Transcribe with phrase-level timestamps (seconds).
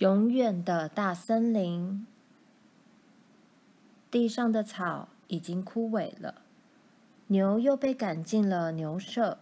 [0.00, 2.06] 永远的大森林，
[4.10, 6.40] 地上的草已经枯萎了，
[7.26, 9.36] 牛又被赶进了牛舍。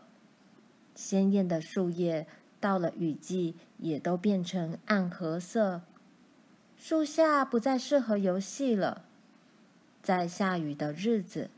[0.97, 2.27] 鲜艳的树叶
[2.59, 5.83] 到了雨季也都变成暗褐色，
[6.77, 9.05] 树下不再适合游戏了。
[10.03, 11.51] 在下雨的日子，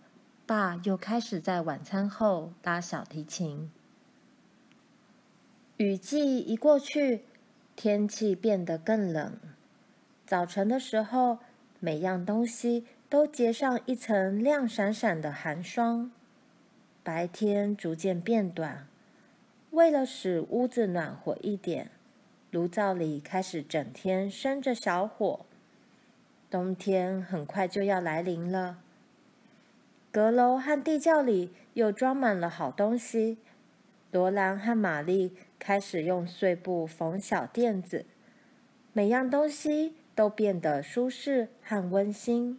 [0.45, 3.71] 爸又开始在晚餐后拉小提琴。
[5.79, 7.25] 雨季一过去。
[7.83, 9.39] 天气变得更冷，
[10.27, 11.39] 早晨的时候，
[11.79, 16.11] 每样东西都结上一层亮闪闪的寒霜。
[17.03, 18.87] 白天逐渐变短，
[19.71, 21.91] 为了使屋子暖和一点，
[22.51, 25.47] 炉灶里开始整天生着小火。
[26.51, 28.77] 冬天很快就要来临了，
[30.13, 33.39] 阁楼和地窖里又装满了好东西。
[34.11, 38.07] 罗兰和玛丽开始用碎布缝小垫子，
[38.93, 42.59] 每样东西都变得舒适和温馨。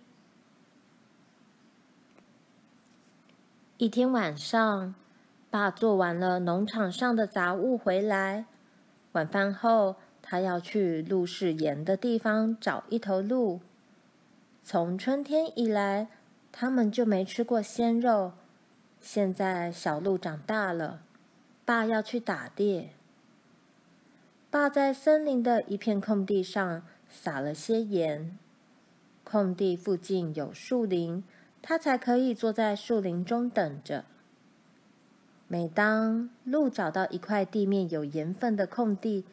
[3.77, 4.95] 一天晚上，
[5.49, 8.45] 爸做完了农场上的杂物回来，
[9.13, 13.59] 晚饭后，他要去鹿试盐的地方找一头鹿。
[14.63, 16.07] 从春天以来，
[16.51, 18.33] 他们就没吃过鲜肉，
[19.01, 21.01] 现在小鹿长大了。
[21.63, 22.89] 爸要去打猎。
[24.49, 28.37] 爸在森林的一片空地上撒了些盐。
[29.23, 31.23] 空地附近有树林，
[31.61, 34.03] 他才可以坐在树林中等着。
[35.47, 39.23] 每当鹿找到一块地面有盐分的空地，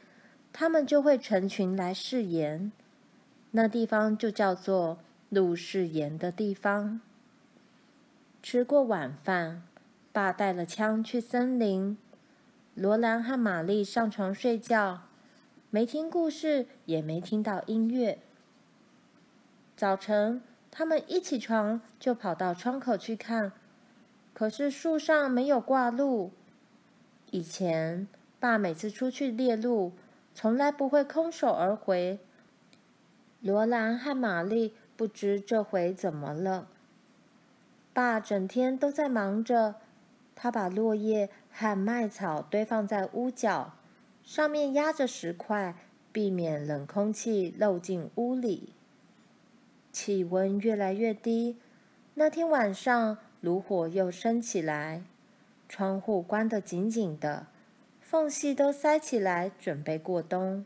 [0.53, 2.71] 他们就会成群来试盐。
[3.53, 4.99] 那地方就叫做
[5.31, 7.01] 鹿试盐的地方。
[8.43, 9.62] 吃过晚饭，
[10.12, 11.99] 爸带了枪去森林。
[12.81, 15.00] 罗兰和玛丽上床睡觉，
[15.69, 18.21] 没听故事，也没听到音乐。
[19.77, 20.41] 早晨，
[20.71, 23.50] 他们一起床就跑到窗口去看，
[24.33, 26.31] 可是树上没有挂鹿。
[27.33, 28.06] 以前，
[28.39, 29.91] 爸每次出去猎鹿，
[30.33, 32.21] 从来不会空手而回。
[33.41, 36.69] 罗兰和玛丽不知这回怎么了。
[37.93, 39.75] 爸整天都在忙着。
[40.41, 43.75] 他把落叶和麦草堆放在屋角，
[44.22, 45.75] 上面压着石块，
[46.12, 48.72] 避免冷空气漏进屋里。
[49.91, 51.59] 气温越来越低，
[52.14, 55.03] 那天晚上炉火又升起来，
[55.69, 57.47] 窗户关得紧紧的，
[58.00, 60.65] 缝隙都塞起来，准备过冬。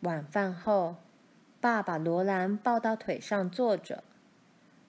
[0.00, 0.96] 晚饭后，
[1.60, 4.04] 爸把罗兰抱到腿上坐着，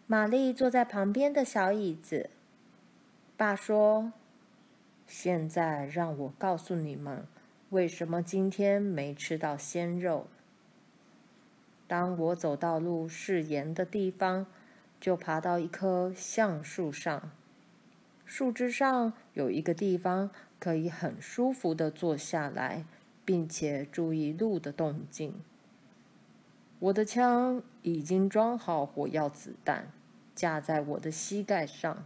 [0.08, 2.30] 玛丽坐在旁边的小椅子。
[3.38, 4.14] 爸说
[5.06, 7.28] ：“现在让我告诉你们，
[7.70, 10.28] 为什么今天没吃到鲜肉。
[11.86, 14.46] 当我走到路是盐的地方，
[15.02, 17.30] 就爬到一棵橡树上，
[18.24, 22.86] 树枝上有一个地方可以很舒服地坐下来，
[23.26, 25.34] 并且注意路的动静。
[26.80, 29.92] 我的枪已经装好火药子弹，
[30.34, 32.06] 架在我的膝盖上。”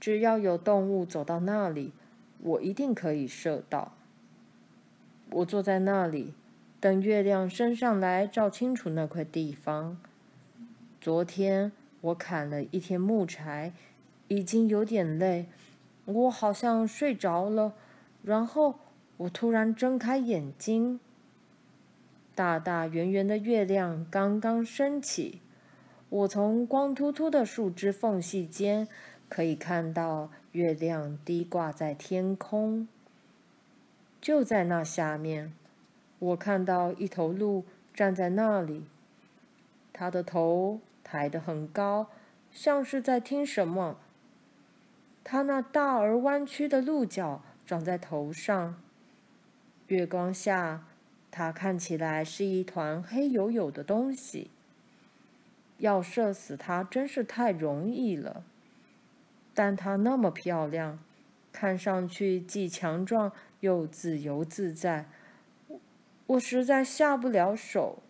[0.00, 1.92] 只要有动物走到那里，
[2.42, 3.92] 我一定可以射到。
[5.30, 6.32] 我坐在那里，
[6.80, 9.98] 等月亮升上来，照清楚那块地方。
[11.00, 13.72] 昨天我砍了一天木柴，
[14.28, 15.46] 已经有点累，
[16.06, 17.74] 我好像睡着了。
[18.22, 18.76] 然后
[19.18, 20.98] 我突然睁开眼睛，
[22.34, 25.40] 大大圆圆的月亮刚刚升起，
[26.08, 28.88] 我从光秃秃的树枝缝隙间。
[29.30, 32.88] 可以看到月亮低挂在天空，
[34.20, 35.54] 就在那下面，
[36.18, 37.64] 我看到一头鹿
[37.94, 38.84] 站在那里，
[39.92, 42.08] 它的头抬得很高，
[42.50, 43.98] 像是在听什么。
[45.22, 48.82] 它那大而弯曲的鹿角长在头上，
[49.86, 50.84] 月光下，
[51.30, 54.50] 它看起来是一团黑黝黝的东西。
[55.78, 58.42] 要射死它真是太容易了。
[59.54, 60.98] 但她那么漂亮，
[61.52, 65.06] 看上去既强壮又自由自在，
[66.26, 68.02] 我实在下不了手。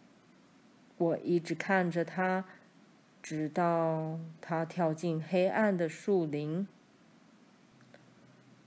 [0.98, 2.44] 我一直看着她，
[3.22, 6.68] 直到她跳进黑暗的树林，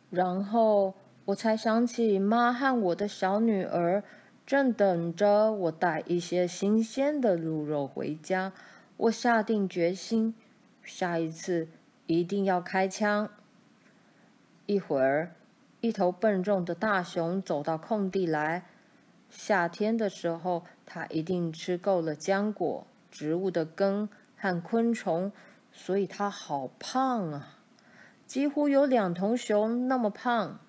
[0.10, 4.04] 然后我才想起妈和我的小女儿
[4.46, 8.52] 正等着我带一些新鲜的鹿肉回家。
[8.98, 10.34] 我下定决心，
[10.84, 11.68] 下一次。
[12.06, 13.30] 一定要开枪！
[14.66, 15.36] 一会儿，
[15.80, 18.66] 一头笨重的大熊走到空地来，
[19.30, 25.32] 夏天的时候，它一定吃够了浆果、植物的根和昆虫，
[25.72, 27.58] 所以它好胖啊，
[28.26, 30.60] 几乎有两头熊那么胖。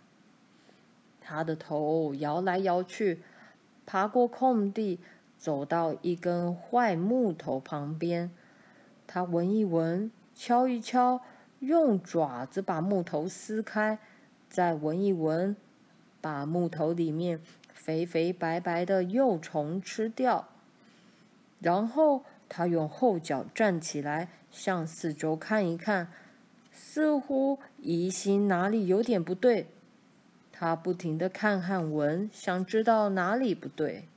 [1.21, 3.23] 它的头摇来摇去，
[3.87, 5.01] 爬过空地，
[5.37, 8.31] 走到一根坏木头旁边，
[9.07, 11.21] 它闻一闻，敲一敲，
[11.61, 13.99] 用爪子把木头撕开，
[14.49, 15.57] 再闻一闻，
[16.21, 17.41] 把木头里面。
[17.73, 20.49] 肥肥白白的幼虫吃掉，
[21.61, 26.11] 然后他用后脚站起来，向四周看一看，
[26.73, 29.67] 似乎疑心哪里有点不对。
[30.51, 34.09] 他不停地看和闻，想知道哪里不对。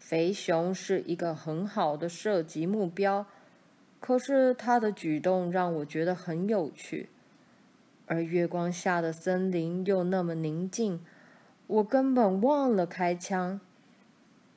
[0.00, 3.26] 肥熊是一个很好的射击目标，
[4.06, 7.08] 可是他的举动让我觉得很有趣，
[8.06, 11.04] 而月光下的森林又那么宁静。
[11.66, 13.58] 我根本忘了开枪。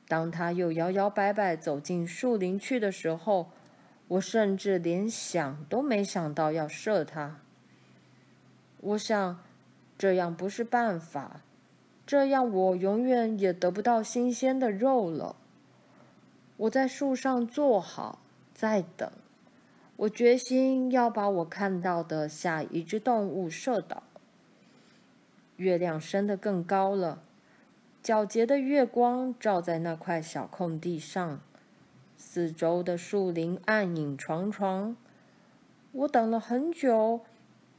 [0.06, 3.50] 当他又摇摇摆摆走进树林去的时候，
[4.06, 7.40] 我甚至连想都没想到要射他。
[8.78, 9.40] 我想，
[9.98, 11.40] 这样不是办法，
[12.06, 15.34] 这样我永远也得不到新鲜的肉了。
[16.56, 18.20] 我在树上坐好，
[18.54, 19.10] 再等。
[20.00, 24.02] 我决心要把我看到的下一只动物射倒。
[25.56, 27.22] 月亮升得更高了，
[28.02, 31.40] 皎洁的月光照在那块小空地上，
[32.16, 34.96] 四周的树林暗影幢幢。
[35.92, 37.20] 我等了很久，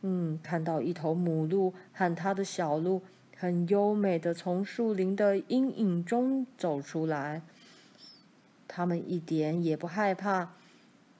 [0.01, 3.01] 嗯，看到一头母鹿和它的小鹿
[3.35, 7.41] 很优美的从树林的阴影中走出来。
[8.67, 10.51] 它们一点也不害怕，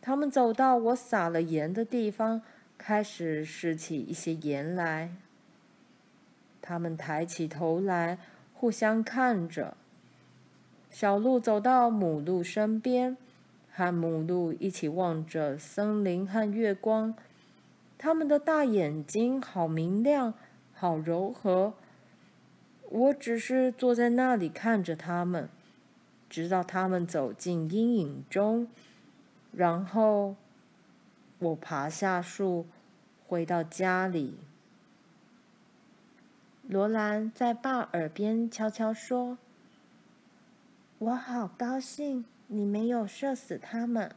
[0.01, 2.41] 他们走到我撒了盐的地方，
[2.77, 5.11] 开始拾起一些盐来。
[6.59, 8.17] 他们抬起头来，
[8.53, 9.77] 互相看着。
[10.89, 13.15] 小鹿走到母鹿身边，
[13.71, 17.13] 和母鹿一起望着森林和月光。
[17.97, 20.33] 他们的大眼睛好明亮，
[20.73, 21.73] 好柔和。
[22.89, 25.47] 我只是坐在那里看着他们，
[26.27, 28.67] 直到他们走进阴影中，
[29.51, 30.35] 然后
[31.39, 32.65] 我爬下树，
[33.27, 34.37] 回到家里。
[36.67, 39.37] 罗兰在爸耳边悄悄说
[40.99, 44.15] ：“我好高兴你没有射死他们。”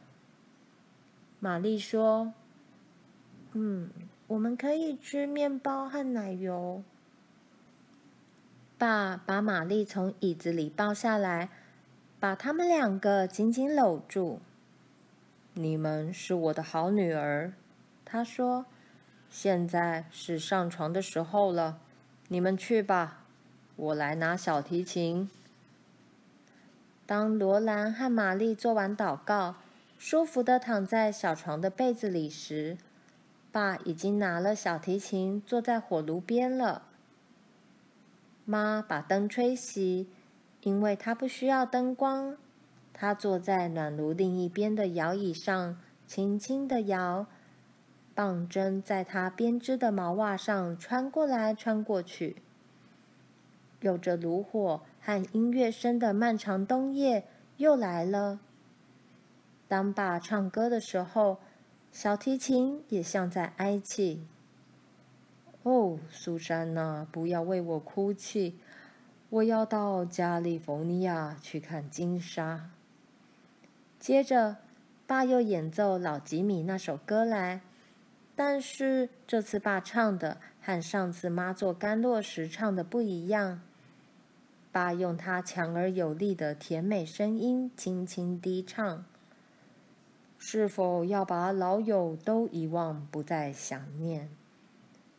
[1.39, 2.33] 玛丽说
[3.51, 3.89] ：“嗯，
[4.27, 6.81] 我们可以吃面包和奶油。”
[8.77, 11.49] 爸把玛丽从椅子里抱下来，
[12.19, 14.39] 把他们两个紧紧搂住。
[15.55, 17.51] “你们是我的好女儿。”
[18.05, 18.67] 他说
[19.29, 21.79] ，“现在是上床的时候了。”
[22.27, 23.23] 你们去吧，
[23.75, 25.29] 我来拿小提琴。
[27.05, 29.57] 当罗兰和玛丽做完祷告，
[29.99, 32.77] 舒服的躺在小床的被子里时，
[33.51, 36.81] 爸已经拿了小提琴，坐在火炉边了。
[38.43, 40.07] 妈把灯吹熄，
[40.61, 42.35] 因为她不需要灯光。
[42.97, 45.77] 他坐在暖炉另一边的摇椅上，
[46.07, 47.27] 轻轻地摇。
[48.13, 52.37] 棒针在他编织的毛袜上穿过来穿过去，
[53.81, 57.27] 有着炉火和音乐声的漫长冬夜
[57.57, 58.39] 又来了。
[59.67, 61.39] 当爸唱歌的时候，
[61.91, 64.25] 小提琴也像在哀泣。
[65.63, 68.57] 哦，苏珊娜，不要为我哭泣，
[69.29, 72.69] 我要到加利福尼亚去看金沙。
[73.99, 74.57] 接着，
[75.07, 77.61] 爸又演奏老吉米那首歌来。
[78.35, 83.61] 但是这次爸唱的和上次妈做甘露时唱的不一样。
[84.73, 89.05] 爸用他强而有力的甜美声音轻轻低唱
[90.37, 94.29] ：“是否要把老友都遗忘，不再想念？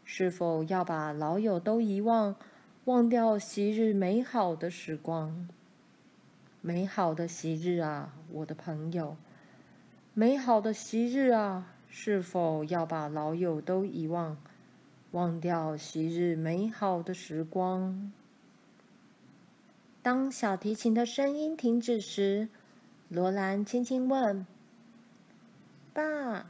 [0.04, 2.36] 是否要把老友都遗忘，
[2.84, 5.48] 忘掉昔日美好的时光？
[6.66, 9.16] 美好的昔日啊，我的朋友，
[10.14, 14.36] 美好的昔日啊！”是否要把老友都遗忘，
[15.12, 18.12] 忘掉昔日美好的时光？
[20.02, 22.48] 当小提琴的声音停止时，
[23.08, 24.44] 罗兰轻轻问
[25.94, 26.46] ：“爸，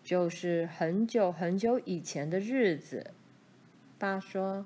[0.02, 3.12] 就是很久很久以前的日子。
[4.00, 4.64] 爸说：“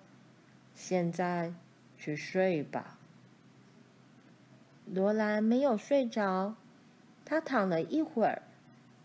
[0.77, 1.53] 现在
[1.99, 2.97] 去睡吧。”
[4.87, 6.55] 罗兰没有睡着，
[7.25, 8.43] 她躺了一会儿，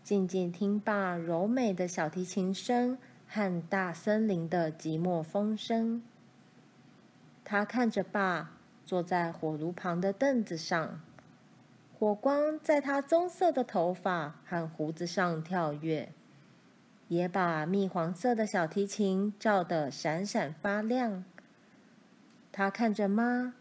[0.04, 2.96] 静静听爸柔美的小提琴声
[3.26, 6.00] 和大森林的寂寞风声。
[7.42, 8.52] 他看着爸
[8.86, 11.00] 坐在火炉旁的凳子上，
[11.98, 16.12] 火光在他棕色的头发和胡子上跳跃，
[17.10, 21.24] 也把蜜黄色的小提琴照得闪闪发亮。
[22.52, 23.52] 他看着妈，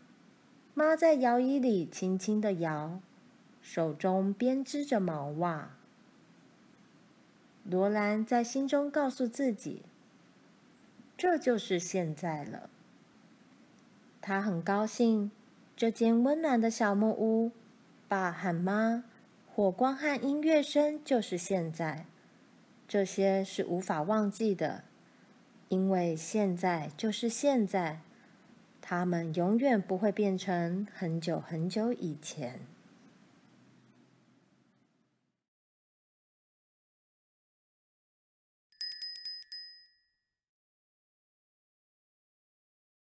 [0.76, 3.00] 妈在摇椅里轻轻地摇，
[3.60, 5.72] 手中编织着毛袜。
[7.64, 9.82] 罗兰在心中告诉自己
[11.18, 12.70] ：“这就是现在了。”
[14.22, 15.32] 他很高兴，
[15.76, 17.52] 这间温暖的小木屋，
[18.08, 19.04] 爸和妈，
[19.52, 22.06] 火光和音乐声就是现在。
[22.90, 24.84] 这些是无法忘记的，
[25.68, 28.00] 因为现在就是现在，
[28.82, 32.60] 他们永远不会变成很久很久以前。